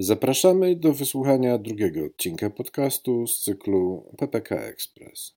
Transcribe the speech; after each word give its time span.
Zapraszamy 0.00 0.76
do 0.76 0.92
wysłuchania 0.92 1.58
drugiego 1.58 2.04
odcinka 2.04 2.50
podcastu 2.50 3.26
z 3.26 3.40
cyklu 3.40 4.12
PPK 4.18 4.56
Express. 4.56 5.34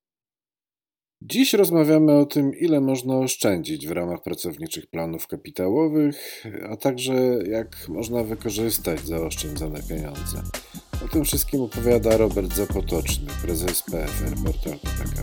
Dziś 1.22 1.52
rozmawiamy 1.52 2.12
o 2.12 2.26
tym, 2.26 2.54
ile 2.54 2.80
można 2.80 3.18
oszczędzić 3.18 3.86
w 3.86 3.90
ramach 3.90 4.22
pracowniczych 4.22 4.86
planów 4.86 5.26
kapitałowych, 5.26 6.44
a 6.70 6.76
także 6.76 7.14
jak 7.50 7.88
można 7.88 8.24
wykorzystać 8.24 9.00
zaoszczędzone 9.00 9.82
pieniądze. 9.88 10.42
O 11.04 11.08
tym 11.08 11.24
wszystkim 11.24 11.60
opowiada 11.60 12.16
Robert 12.16 12.54
Zapotoczny, 12.54 13.26
prezes 13.42 13.82
PFR 13.82 14.34
Portal 14.44 14.78
PPK. 14.78 15.22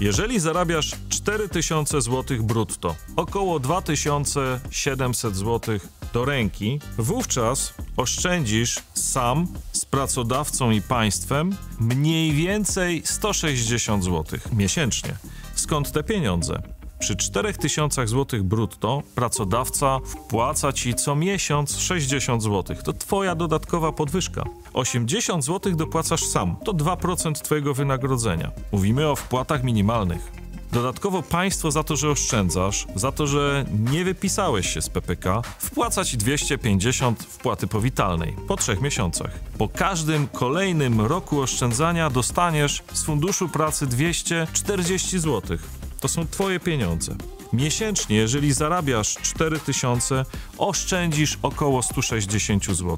Jeżeli 0.00 0.40
zarabiasz 0.40 0.94
4000 1.08 2.00
zł 2.00 2.42
brutto, 2.42 2.94
około 3.16 3.60
2700 3.60 5.36
zł 5.36 5.78
do 6.16 6.24
ręki, 6.24 6.80
wówczas 6.98 7.74
oszczędzisz 7.96 8.82
sam 8.94 9.46
z 9.72 9.84
pracodawcą 9.84 10.70
i 10.70 10.82
państwem 10.82 11.56
mniej 11.80 12.32
więcej 12.32 13.02
160 13.04 14.04
zł 14.04 14.38
miesięcznie. 14.52 15.16
Skąd 15.54 15.92
te 15.92 16.02
pieniądze? 16.02 16.62
Przy 16.98 17.16
4000 17.16 18.06
zł 18.06 18.44
brutto 18.44 19.02
pracodawca 19.14 19.98
wpłaca 20.04 20.72
ci 20.72 20.94
co 20.94 21.16
miesiąc 21.16 21.78
60 21.78 22.42
zł. 22.42 22.76
To 22.84 22.92
twoja 22.92 23.34
dodatkowa 23.34 23.92
podwyżka. 23.92 24.44
80 24.72 25.44
zł 25.44 25.72
dopłacasz 25.76 26.24
sam. 26.24 26.56
To 26.64 26.72
2% 26.72 27.32
twojego 27.32 27.74
wynagrodzenia. 27.74 28.50
Mówimy 28.72 29.08
o 29.08 29.16
wpłatach 29.16 29.64
minimalnych. 29.64 30.35
Dodatkowo 30.72 31.22
państwo 31.22 31.70
za 31.70 31.82
to, 31.82 31.96
że 31.96 32.10
oszczędzasz, 32.10 32.86
za 32.94 33.12
to, 33.12 33.26
że 33.26 33.64
nie 33.90 34.04
wypisałeś 34.04 34.74
się 34.74 34.82
z 34.82 34.88
PPK, 34.88 35.42
wpłaca 35.58 36.04
ci 36.04 36.16
250 36.16 37.22
wpłaty 37.22 37.66
powitalnej 37.66 38.36
po 38.48 38.56
trzech 38.56 38.80
miesiącach. 38.80 39.30
Po 39.58 39.68
każdym 39.68 40.28
kolejnym 40.28 41.00
roku 41.00 41.40
oszczędzania 41.40 42.10
dostaniesz 42.10 42.82
z 42.92 43.04
funduszu 43.04 43.48
pracy 43.48 43.86
240 43.86 45.18
zł. 45.18 45.58
To 46.00 46.08
są 46.08 46.26
twoje 46.26 46.60
pieniądze. 46.60 47.16
Miesięcznie, 47.52 48.16
jeżeli 48.16 48.52
zarabiasz 48.52 49.14
4000, 49.14 50.24
oszczędzisz 50.58 51.38
około 51.42 51.82
160 51.82 52.64
zł. 52.64 52.96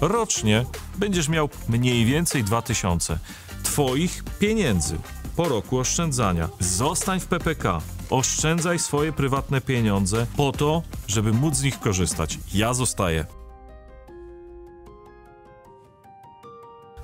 Rocznie 0.00 0.64
będziesz 0.98 1.28
miał 1.28 1.48
mniej 1.68 2.04
więcej 2.04 2.44
2000 2.44 3.18
twoich 3.62 4.24
pieniędzy 4.38 4.98
po 5.36 5.48
roku 5.48 5.78
oszczędzania. 5.78 6.48
Zostań 6.60 7.20
w 7.20 7.26
PPK. 7.26 7.80
Oszczędzaj 8.10 8.78
swoje 8.78 9.12
prywatne 9.12 9.60
pieniądze 9.60 10.26
po 10.36 10.52
to, 10.52 10.82
żeby 11.06 11.32
móc 11.32 11.54
z 11.54 11.62
nich 11.62 11.80
korzystać. 11.80 12.38
Ja 12.54 12.74
zostaję. 12.74 13.26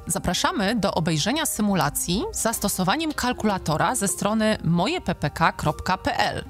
Zapraszamy 0.06 0.76
do 0.76 0.94
obejrzenia 0.94 1.46
symulacji 1.46 2.24
z 2.32 2.42
zastosowaniem 2.42 3.12
kalkulatora 3.12 3.94
ze 3.94 4.08
strony 4.08 4.58
mojeppk.pl. 4.64 6.44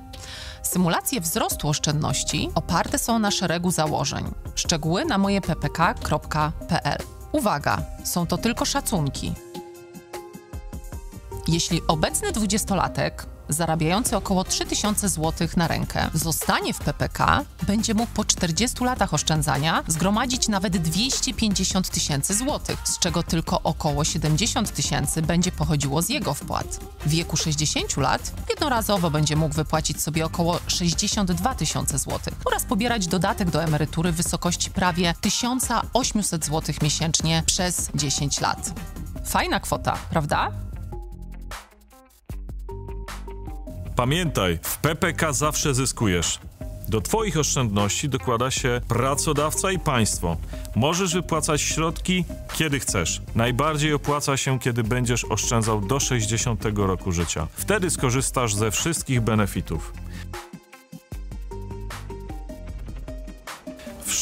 Symulacje 0.62 1.20
wzrostu 1.20 1.68
oszczędności 1.68 2.50
oparte 2.54 2.98
są 2.98 3.18
na 3.18 3.30
szeregu 3.30 3.70
założeń. 3.70 4.24
Szczegóły 4.54 5.04
na 5.04 5.18
mojeppk.pl. 5.18 6.98
Uwaga, 7.32 7.82
są 8.04 8.26
to 8.26 8.38
tylko 8.38 8.64
szacunki. 8.64 9.32
Jeśli 11.50 11.82
obecny 11.88 12.32
dwudziestolatek 12.32 13.26
zarabiający 13.48 14.16
około 14.16 14.44
3000 14.44 15.08
zł 15.08 15.48
na 15.56 15.68
rękę 15.68 16.10
zostanie 16.14 16.74
w 16.74 16.78
PPK, 16.78 17.44
będzie 17.66 17.94
mógł 17.94 18.12
po 18.14 18.24
40 18.24 18.84
latach 18.84 19.14
oszczędzania 19.14 19.84
zgromadzić 19.86 20.48
nawet 20.48 20.76
250 20.76 21.90
tysięcy 21.90 22.34
złotych, 22.34 22.78
z 22.84 22.98
czego 22.98 23.22
tylko 23.22 23.62
około 23.62 24.04
70 24.04 24.72
tysięcy 24.72 25.22
będzie 25.22 25.52
pochodziło 25.52 26.02
z 26.02 26.08
jego 26.08 26.34
wpłat. 26.34 26.80
W 27.06 27.08
wieku 27.08 27.36
60 27.36 27.96
lat 27.96 28.32
jednorazowo 28.50 29.10
będzie 29.10 29.36
mógł 29.36 29.54
wypłacić 29.54 30.02
sobie 30.02 30.24
około 30.24 30.58
62 30.66 31.54
tysiące 31.54 31.98
złotych 31.98 32.34
oraz 32.44 32.64
pobierać 32.64 33.06
dodatek 33.06 33.50
do 33.50 33.62
emerytury 33.62 34.12
w 34.12 34.16
wysokości 34.16 34.70
prawie 34.70 35.14
1800 35.20 36.44
zł 36.44 36.74
miesięcznie 36.82 37.42
przez 37.46 37.90
10 37.94 38.40
lat. 38.40 38.72
Fajna 39.24 39.60
kwota, 39.60 39.98
prawda? 40.10 40.69
Pamiętaj, 44.00 44.58
w 44.62 44.78
PPK 44.78 45.32
zawsze 45.32 45.74
zyskujesz. 45.74 46.38
Do 46.88 47.00
Twoich 47.00 47.36
oszczędności 47.36 48.08
dokłada 48.08 48.50
się 48.50 48.80
pracodawca 48.88 49.72
i 49.72 49.78
państwo. 49.78 50.36
Możesz 50.76 51.14
wypłacać 51.14 51.60
środki 51.60 52.24
kiedy 52.52 52.80
chcesz. 52.80 53.22
Najbardziej 53.34 53.92
opłaca 53.92 54.36
się, 54.36 54.58
kiedy 54.58 54.84
będziesz 54.84 55.24
oszczędzał 55.24 55.80
do 55.80 56.00
60 56.00 56.64
roku 56.76 57.12
życia. 57.12 57.46
Wtedy 57.52 57.90
skorzystasz 57.90 58.54
ze 58.54 58.70
wszystkich 58.70 59.20
benefitów. 59.20 59.92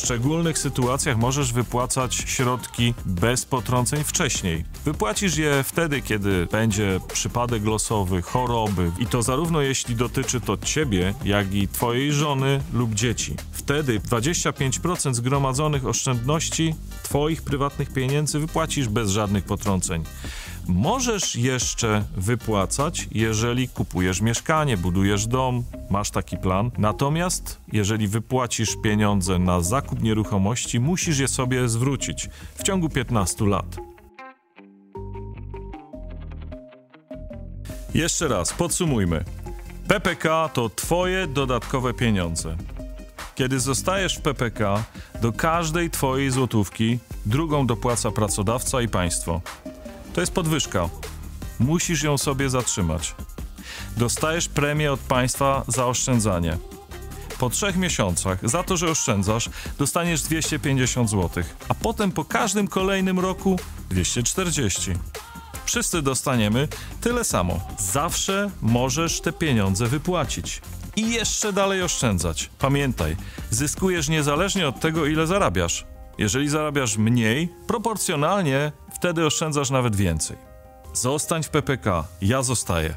Szczególnych 0.08 0.58
sytuacjach 0.58 1.18
możesz 1.18 1.52
wypłacać 1.52 2.14
środki 2.14 2.94
bez 3.06 3.44
potrąceń 3.44 4.04
wcześniej. 4.04 4.64
Wypłacisz 4.84 5.36
je 5.36 5.62
wtedy, 5.62 6.02
kiedy 6.02 6.46
będzie 6.52 7.00
przypadek 7.12 7.64
losowy, 7.64 8.22
choroby 8.22 8.90
i 8.98 9.06
to 9.06 9.22
zarówno 9.22 9.60
jeśli 9.60 9.96
dotyczy 9.96 10.40
to 10.40 10.56
ciebie, 10.56 11.14
jak 11.24 11.54
i 11.54 11.68
twojej 11.68 12.12
żony 12.12 12.60
lub 12.72 12.94
dzieci. 12.94 13.34
Wtedy 13.52 14.00
25% 14.00 15.14
zgromadzonych 15.14 15.86
oszczędności 15.86 16.74
twoich 17.02 17.42
prywatnych 17.42 17.92
pieniędzy 17.92 18.38
wypłacisz 18.38 18.88
bez 18.88 19.10
żadnych 19.10 19.44
potrąceń. 19.44 20.04
Możesz 20.68 21.36
jeszcze 21.36 22.04
wypłacać, 22.16 23.08
jeżeli 23.12 23.68
kupujesz 23.68 24.20
mieszkanie, 24.20 24.76
budujesz 24.76 25.26
dom, 25.26 25.64
masz 25.90 26.10
taki 26.10 26.36
plan. 26.36 26.70
Natomiast 26.78 27.60
jeżeli 27.72 28.08
wypłacisz 28.08 28.76
pieniądze 28.82 29.38
na 29.38 29.60
zakup 29.60 30.02
nieruchomości, 30.02 30.80
musisz 30.80 31.18
je 31.18 31.28
sobie 31.28 31.68
zwrócić 31.68 32.28
w 32.54 32.62
ciągu 32.62 32.88
15 32.88 33.44
lat. 33.44 33.76
Jeszcze 37.94 38.28
raz, 38.28 38.52
podsumujmy. 38.52 39.24
PPK 39.88 40.48
to 40.52 40.68
Twoje 40.68 41.26
dodatkowe 41.26 41.94
pieniądze. 41.94 42.56
Kiedy 43.34 43.60
zostajesz 43.60 44.18
w 44.18 44.20
PPK, 44.20 44.84
do 45.22 45.32
każdej 45.32 45.90
Twojej 45.90 46.30
złotówki 46.30 46.98
drugą 47.26 47.66
dopłaca 47.66 48.10
pracodawca 48.10 48.82
i 48.82 48.88
państwo. 48.88 49.40
To 50.18 50.22
jest 50.22 50.32
podwyżka. 50.32 50.88
Musisz 51.58 52.02
ją 52.02 52.18
sobie 52.18 52.50
zatrzymać. 52.50 53.14
Dostajesz 53.96 54.48
premię 54.48 54.92
od 54.92 55.00
państwa 55.00 55.64
za 55.68 55.86
oszczędzanie. 55.86 56.58
Po 57.38 57.50
trzech 57.50 57.76
miesiącach, 57.76 58.48
za 58.48 58.62
to, 58.62 58.76
że 58.76 58.90
oszczędzasz, 58.90 59.50
dostaniesz 59.78 60.22
250 60.22 61.10
zł, 61.10 61.44
a 61.68 61.74
potem 61.74 62.12
po 62.12 62.24
każdym 62.24 62.68
kolejnym 62.68 63.18
roku 63.18 63.58
240. 63.90 64.90
Wszyscy 65.64 66.02
dostaniemy 66.02 66.68
tyle 67.00 67.24
samo. 67.24 67.60
Zawsze 67.78 68.50
możesz 68.62 69.20
te 69.20 69.32
pieniądze 69.32 69.86
wypłacić 69.86 70.62
i 70.96 71.10
jeszcze 71.10 71.52
dalej 71.52 71.82
oszczędzać. 71.82 72.50
Pamiętaj, 72.58 73.16
zyskujesz 73.50 74.08
niezależnie 74.08 74.68
od 74.68 74.80
tego, 74.80 75.06
ile 75.06 75.26
zarabiasz. 75.26 75.84
Jeżeli 76.18 76.48
zarabiasz 76.48 76.96
mniej, 76.96 77.48
proporcjonalnie 77.66 78.72
wtedy 78.98 79.26
oszczędzasz 79.26 79.70
nawet 79.70 79.96
więcej. 79.96 80.36
Zostań 80.92 81.42
w 81.42 81.48
PPK, 81.48 82.04
ja 82.20 82.42
zostaję. 82.42 82.94